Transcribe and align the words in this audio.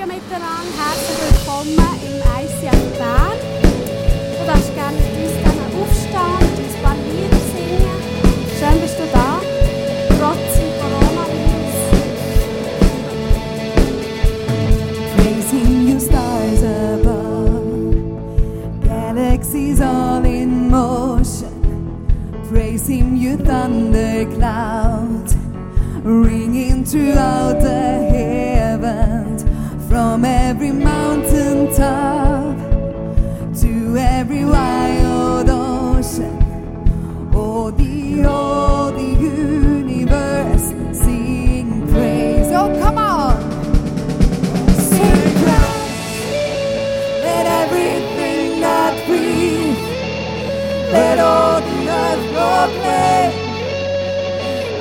pagamento 0.00 0.24
penal. 0.30 0.59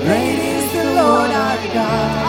Great 0.01 0.39
is 0.39 0.71
the 0.71 0.85
Lord 0.85 1.31
our 1.31 1.73
God. 1.73 2.28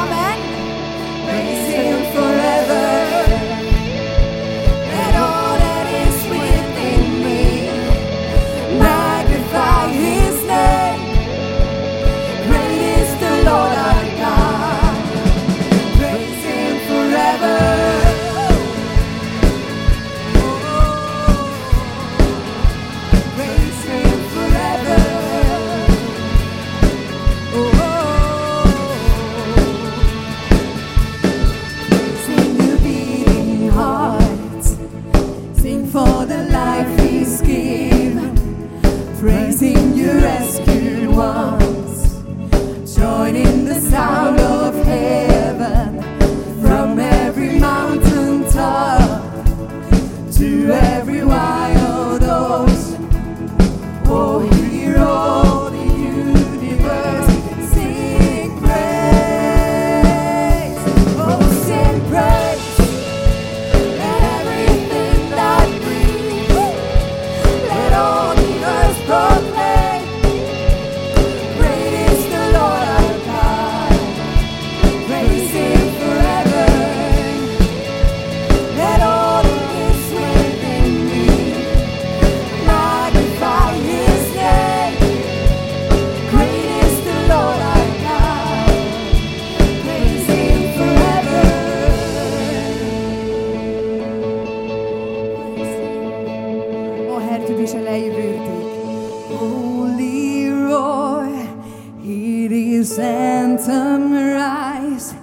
this 102.80 102.98
anthem 102.98 104.10
rise 104.14 105.14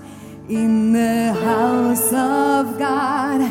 in 0.47 0.94
the 0.94 1.34
house 1.34 2.13
of 2.13 2.78
God. 2.78 3.41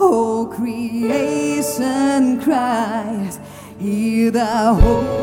Oh, 0.00 0.50
creation 0.56 2.40
cries, 2.40 3.38
hear 3.78 4.30
the 4.30 4.46
hope. 4.46 5.21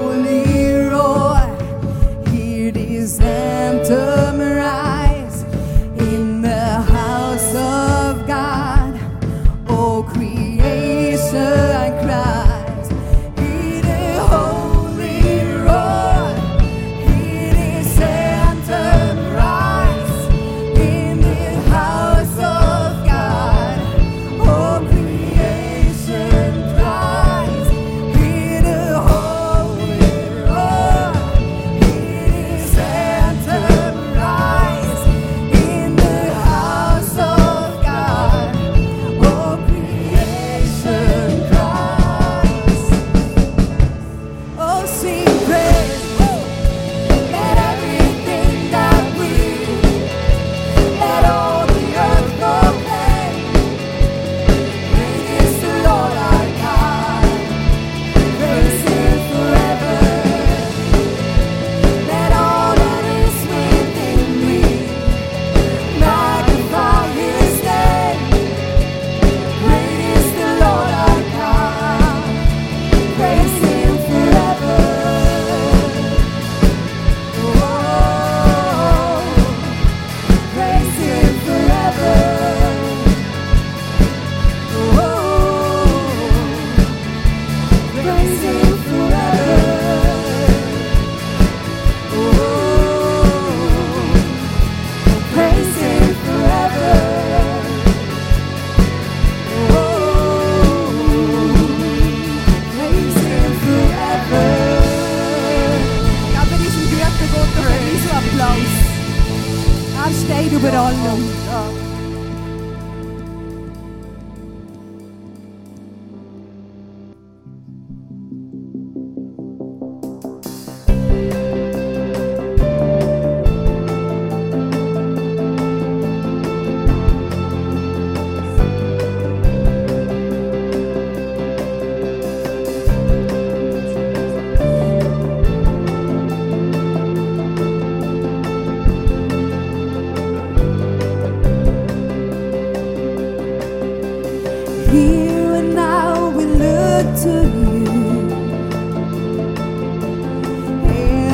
Here 144.92 145.54
and 145.54 145.76
now 145.76 146.30
we 146.32 146.46
look 146.46 147.06
to 147.24 147.34
you. 147.76 147.86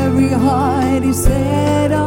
Every 0.04 0.30
heart 0.30 1.04
is 1.04 1.24
set 1.24 1.94
on. 1.94 2.05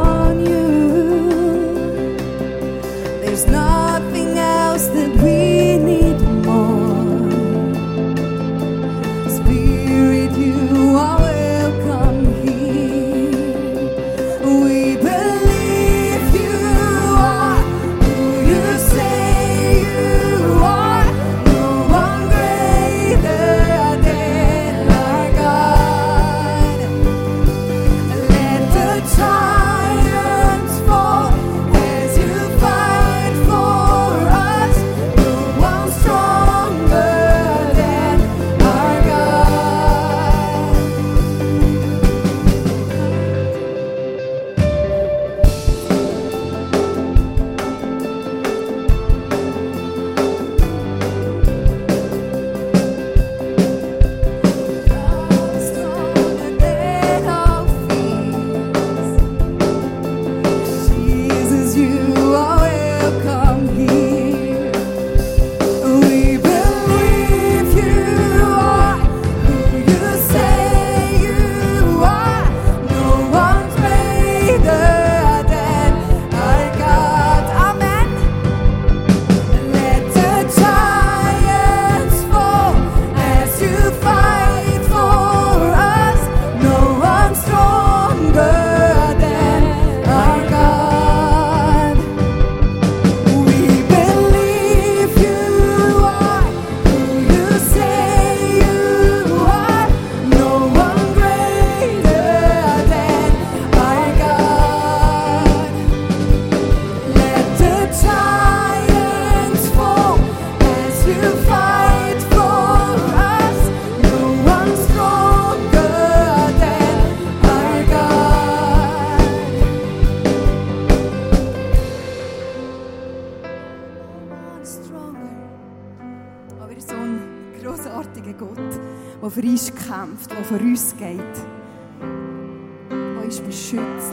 beschützt. 133.68 134.12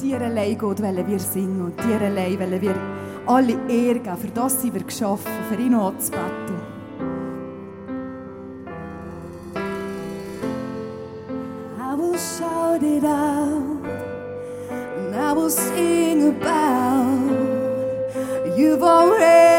Dir 0.00 0.20
allein, 0.20 0.58
Gott, 0.58 0.82
wollen 0.82 1.06
wir 1.06 1.18
singen 1.18 1.62
und 1.62 1.78
dir 1.84 2.00
allein 2.00 2.38
wollen 2.38 2.60
wir 2.60 2.74
alle 3.26 3.52
Ehre 3.68 4.00
geben. 4.00 4.16
Für 4.16 4.28
das 4.28 4.60
sind 4.60 4.74
wir 4.74 4.82
geschaffen, 4.82 5.30
für 5.48 5.60
ihn 5.60 5.74
auch 5.74 5.96
zu. 5.98 6.12
I 11.78 11.94
will 11.94 12.18
shout 12.18 12.82
it 12.82 13.04
out 13.04 13.86
and 14.96 15.14
I 15.14 15.32
will 15.34 15.50
sing 15.50 16.28
about 16.28 17.30
you've 18.56 18.82
already 18.82 19.51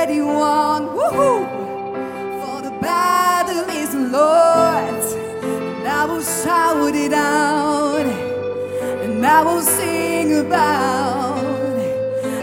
shout 6.44 6.94
it 6.94 7.14
out, 7.14 8.06
and 9.04 9.26
I 9.26 9.44
will 9.44 9.62
sing 9.62 10.40
about. 10.40 11.38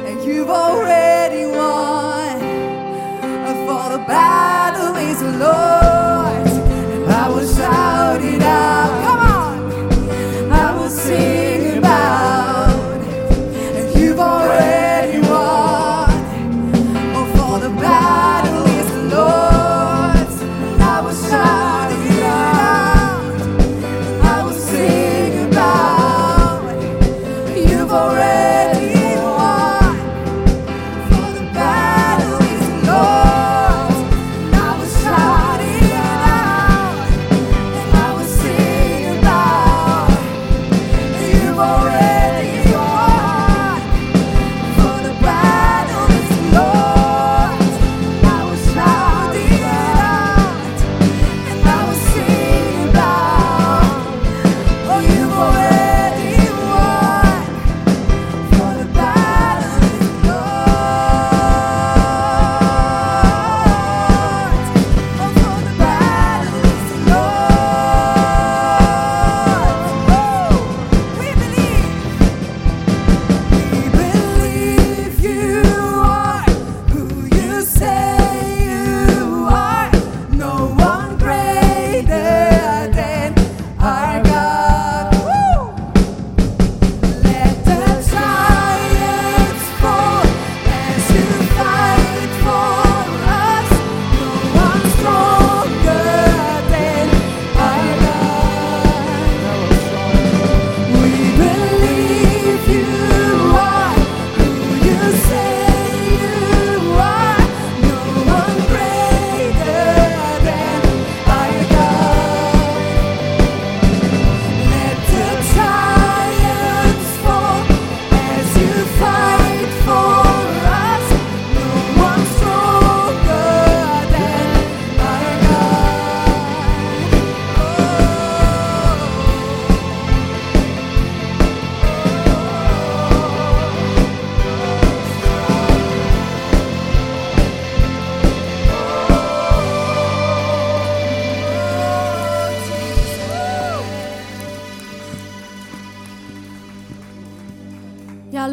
And 0.09 0.25
you've 0.25 0.49
already 0.49 1.45
won, 1.45 2.39
for 3.67 3.85
the 3.95 4.03
battle 4.09 4.97
is 4.97 5.21
the 5.21 5.33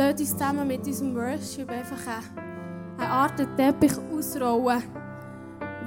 lasst 0.08 0.20
uns 0.22 0.38
zusammen 0.38 0.68
mit 0.68 0.86
unserem 0.88 1.16
Worship 1.16 1.70
einfach 1.70 2.00
eine, 2.98 3.10
Art 3.10 3.38
Teppich 3.58 3.92
ausrollen, 4.12 4.84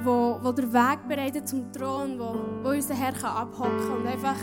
wo, 0.03 0.37
wo 0.41 0.51
der 0.51 0.71
Weg 0.71 1.07
bereitet 1.07 1.47
zum 1.47 1.71
Thron, 1.71 2.19
wo, 2.19 2.35
wo 2.63 2.69
unser 2.69 2.93
Herr 2.93 3.13
kann 3.13 3.35
abhocken 3.35 3.97
und 3.97 4.05
einfach 4.07 4.37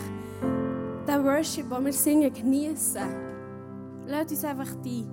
den 1.07 1.25
Worship, 1.25 1.71
den 1.71 1.85
wir 1.85 1.93
singen, 1.93 2.33
genießen. 2.33 3.03
Lasst 4.07 4.31
uns 4.31 4.45
einfach 4.45 4.75
die 4.85 5.07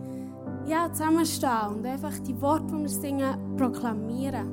ja, 0.66 0.92
zusammenstehen 0.92 1.76
und 1.76 1.86
einfach 1.86 2.18
die 2.20 2.42
Worte, 2.42 2.66
die 2.68 2.82
wir 2.82 2.90
singen, 2.90 3.56
proklamieren. 3.56 4.50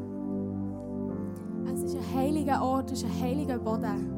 Es 1.73 1.83
ist 1.83 1.97
ein 1.97 2.15
heiliger 2.15 2.63
Ort, 2.63 2.93
es 2.93 3.03
ist 3.03 3.07
ein 3.07 3.21
heiliger 3.21 3.59
Boden. 3.59 4.11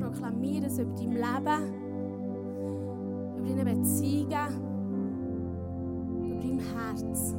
Proklamiere 0.00 0.66
es 0.66 0.78
über 0.78 0.94
dein 0.94 1.12
Leben, 1.12 1.83
über 3.44 3.56
deine 3.56 3.76
Beziehungen, 3.76 4.28
über 6.24 6.36
dein 6.36 6.60
Herz. 6.60 7.34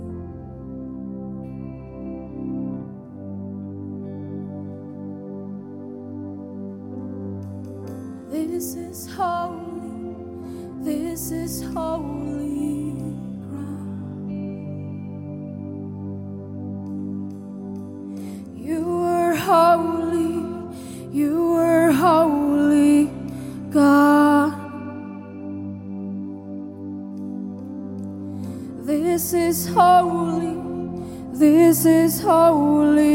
This 8.31 8.75
is 8.75 9.07
holy, 9.15 10.15
this 10.83 11.31
is 11.31 11.63
holy 11.73 12.74
holy, 29.75 30.55
this 31.33 31.85
is 31.85 32.21
holy 32.21 33.14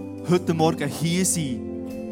heute 0.31 0.53
Morgen 0.53 0.87
hier 0.87 1.25
sein, 1.25 1.59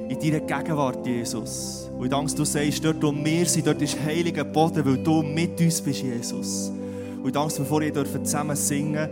in 0.10 0.20
deiner 0.20 0.42
Gegenwart, 0.42 1.08
Jesus. 1.08 1.90
Und 1.98 2.04
ich 2.04 2.12
danke, 2.12 2.36
du 2.36 2.44
sagst, 2.44 2.84
dort, 2.84 3.02
wo 3.02 3.14
wir 3.14 3.46
sind, 3.46 3.66
dort 3.66 3.82
ist 3.82 3.98
heiliger 4.04 4.44
Boden, 4.44 4.84
weil 4.86 4.98
du 4.98 5.22
mit 5.22 5.60
uns 5.62 5.82
bist, 5.82 6.04
Jesus. 6.04 6.70
Und 7.18 7.28
ich 7.28 7.32
danke, 7.32 7.54
dass 7.56 7.72
wir 7.72 7.94
dürfen 7.94 8.26
zusammen 8.26 8.58
singen, 8.58 9.08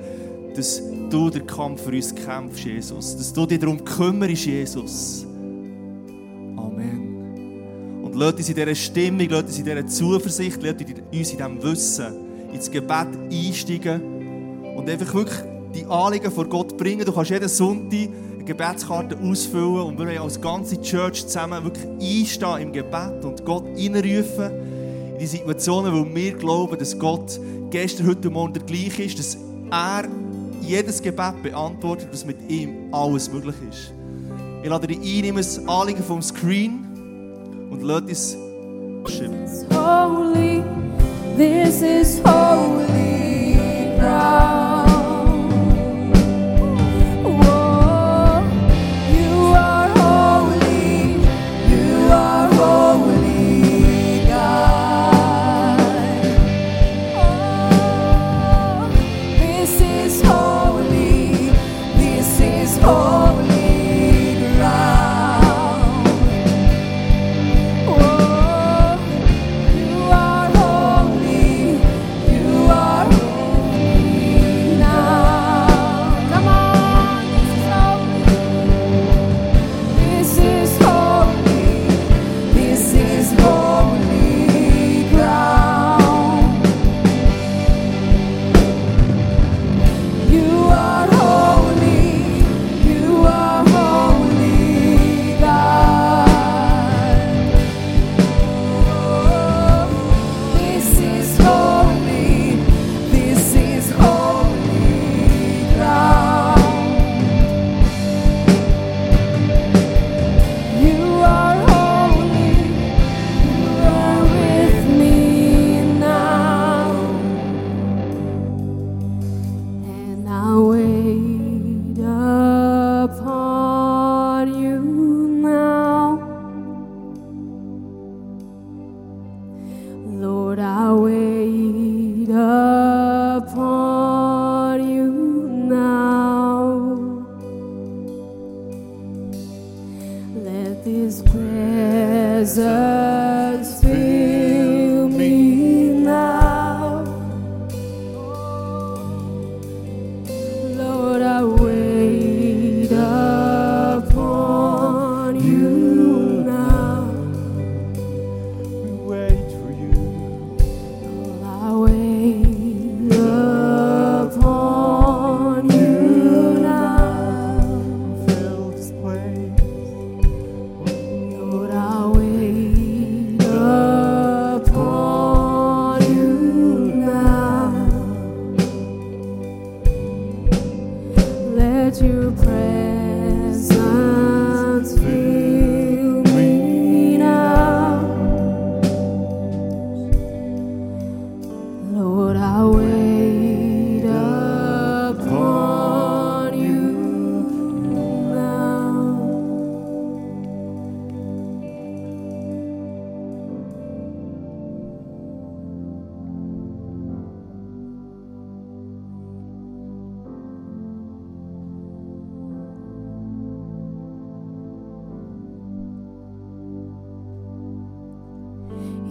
dass 0.54 0.82
du 1.10 1.30
den 1.30 1.48
Kampf 1.48 1.84
für 1.84 1.92
uns 1.92 2.14
kämpfst, 2.14 2.66
Jesus. 2.66 3.16
Dass 3.16 3.32
du 3.32 3.46
dich 3.46 3.60
darum 3.60 3.84
kümmerst, 3.86 4.46
Jesus. 4.46 5.26
Amen. 6.58 8.02
Und 8.04 8.14
lass 8.14 8.34
uns 8.34 8.50
in 8.50 8.56
dieser 8.56 8.76
Stimmung, 8.76 9.28
lass 9.30 9.44
uns 9.44 9.60
in 9.60 9.66
dieser 9.66 9.88
Zuversicht, 9.88 10.60
lass 10.62 10.74
uns 10.74 11.32
in 11.32 11.38
diesem 11.38 11.64
Wissen 11.64 12.14
ins 12.54 12.70
Gebet 12.70 13.08
einsteigen 13.32 14.02
und 14.76 14.90
einfach 14.90 15.14
wirklich 15.14 15.40
die 15.74 15.86
Anliegen 15.86 16.30
vor 16.30 16.46
Gott 16.46 16.76
bringen. 16.78 17.06
Du 17.06 17.14
kannst 17.14 17.32
jeden 17.32 17.48
Sonntag 17.48 18.10
Gebetskarte 18.48 19.18
ausfüllen 19.18 19.82
und 19.82 20.00
wir 20.00 20.08
wollen 20.08 20.18
als 20.18 20.42
ganze 20.42 20.82
Church 20.82 21.28
zusammen 21.28 21.64
wirklich 21.64 21.86
einstehen 22.22 22.58
im 22.60 22.74
Gebet 22.74 23.24
und 23.24 23.46
Gott 23.46 23.66
reinrufen 23.66 24.52
in 25.14 25.20
die 25.20 25.28
Situationen, 25.28 25.94
weil 25.94 26.16
wir 26.16 26.34
glauben, 26.34 26.80
dass 26.80 26.98
Gott 26.98 27.40
gestern, 27.70 28.08
heute 28.08 28.30
und 28.30 28.34
morgen 28.34 28.54
der 28.54 28.64
gleiche 28.64 29.04
ist, 29.04 29.20
dass 29.20 29.38
er 29.70 30.08
jedes 30.62 31.02
Gebet 31.02 31.44
beantwortet, 31.44 32.08
dass 32.12 32.26
mit 32.26 32.38
ihm 32.50 32.94
alles 32.94 33.32
möglich 33.32 33.56
ist. 33.70 33.94
Ich 34.64 34.70
lade 34.70 34.88
dich 34.88 34.98
ein, 34.98 35.22
nimm 35.22 35.36
das 35.36 35.66
Anliegen 35.68 36.04
vom 36.04 36.22
Screen 36.22 37.68
und 37.70 37.84
lass 37.84 38.02
uns 38.02 38.38
schimpfen. 39.08 39.68
this 41.38 41.84
is 41.84 42.20
holy 42.26 43.54
ground. 44.00 44.97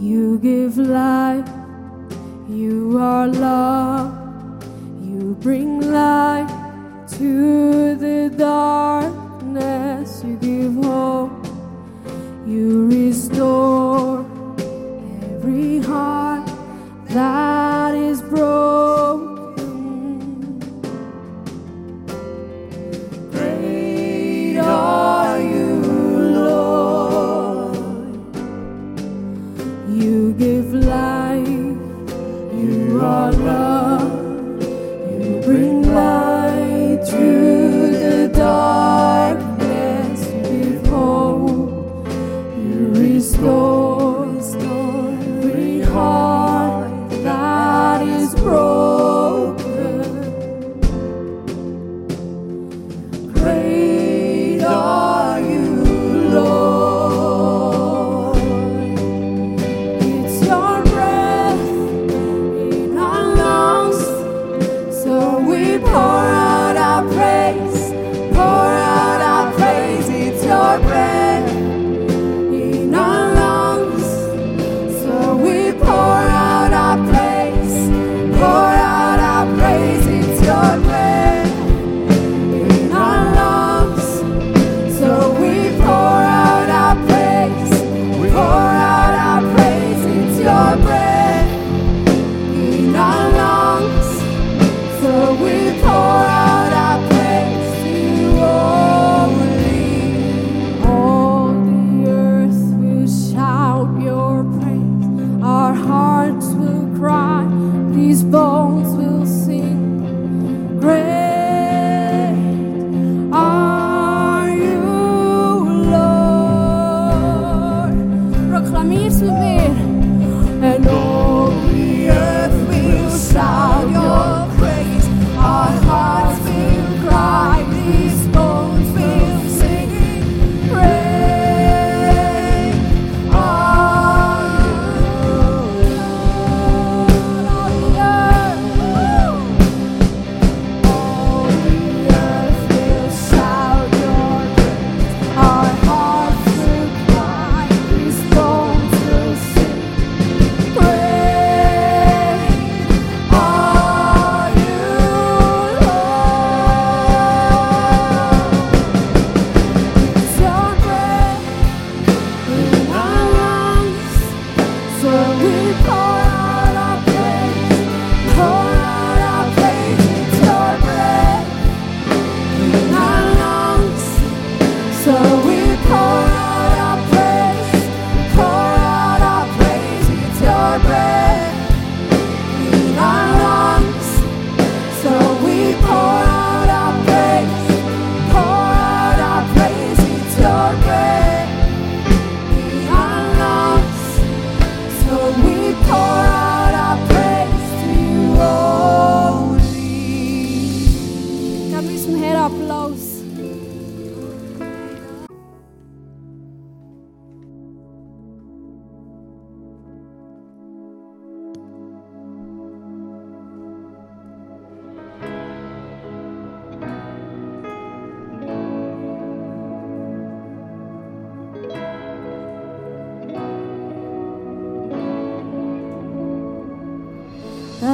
You 0.06 0.38
give 0.38 0.78
life, 0.78 1.48
you 2.48 2.96
are 2.96 3.26
love, 3.26 4.14
you 5.02 5.36
bring 5.40 5.80
light 5.80 6.46
to 7.18 7.96
the 7.96 8.32
darkness, 8.38 10.22
you 10.24 10.36
give 10.36 10.74
hope, 10.84 11.44
you 12.46 12.86
restore. 12.86 13.85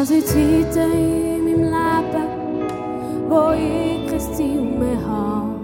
Es 0.02 0.08
sind 0.08 0.26
Zeiten 0.26 0.92
in 0.94 1.44
meinem 1.44 1.62
Leben, 1.62 2.26
wo 3.28 3.52
ich 3.52 4.10
kein 4.10 4.34
Ziel 4.34 4.60
mehr 4.60 5.00
habe. 5.06 5.60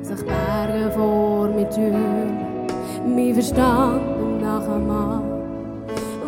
Sich 0.00 0.24
Berge 0.24 0.90
vor 0.92 1.48
mir 1.48 1.68
türen, 1.68 2.66
mein 3.04 3.34
Verstand 3.34 4.00
im 4.18 4.40
Nachhinein. 4.40 5.20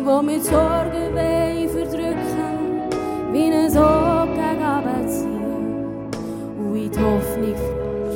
Wo 0.03 0.21
mir 0.21 0.37
die 0.37 0.41
Sorgen 0.41 1.15
weh 1.15 1.67
verdrücken, 1.67 2.91
wie 3.31 3.51
ein 3.51 3.71
Sog 3.71 4.27
gegen 4.35 4.63
Abendziehen. 4.63 6.11
Und 6.59 6.75
in 6.75 6.91
die 6.91 6.99
Hoffnung 6.99 7.55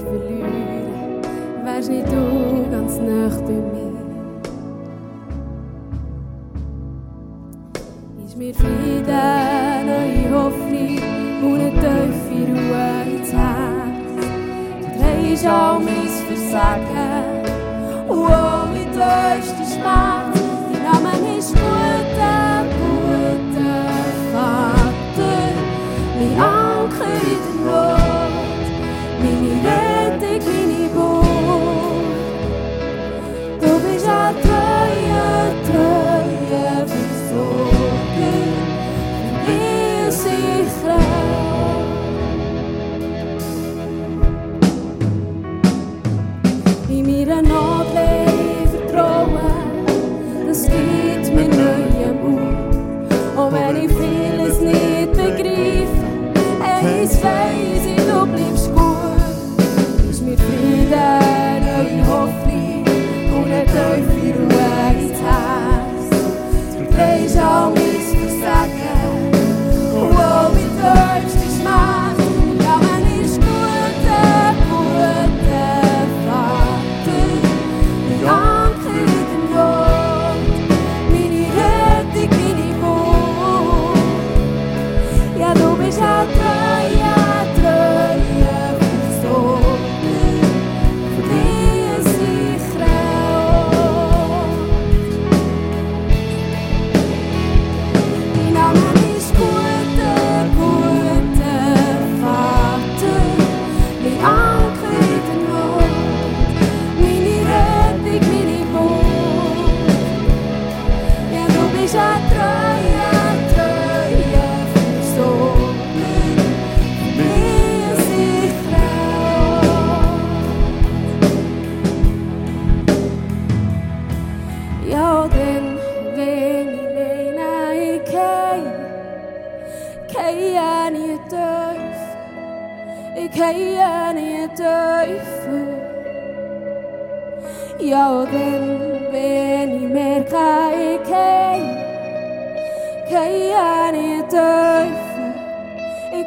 verlieren, 0.03 1.23
wärst 1.63 1.89
nicht 1.89 2.07
du 2.11 2.69
ganz 2.69 2.99
nöch 2.99 3.41
bei 3.41 3.68
homens 15.45 16.21
saca, 16.51 17.43
o 18.07 18.23
homem 18.23 18.85
dois 18.91 19.51
desmarca. 19.53 20.28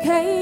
okay 0.05 0.42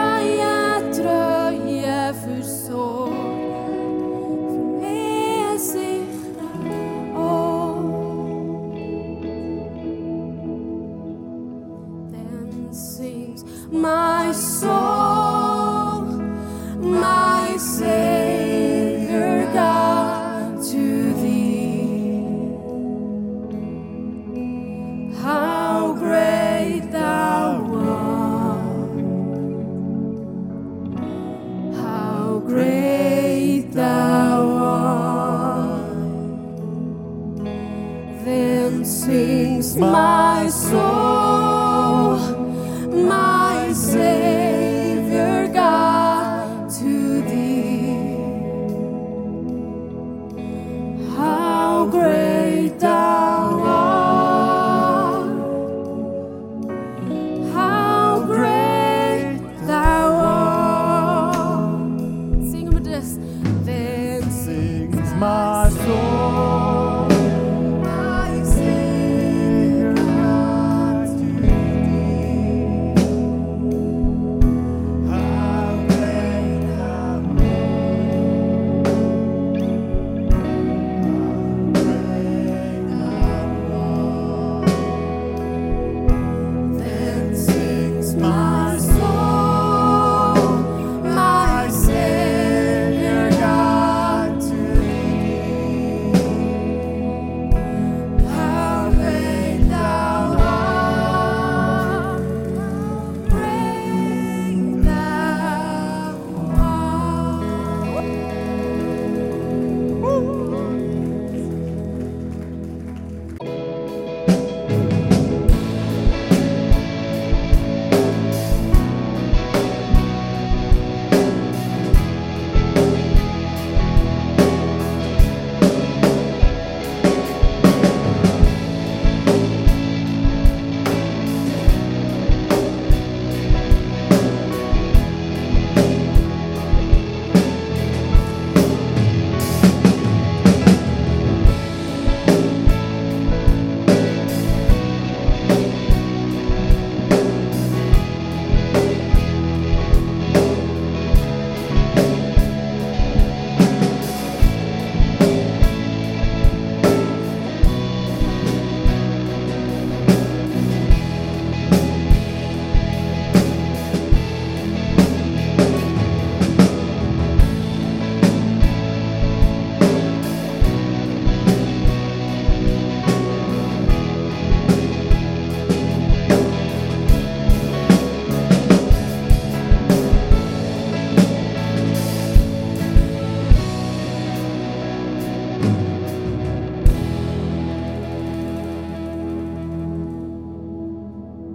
my 39.75 40.47
soul. 40.49 41.00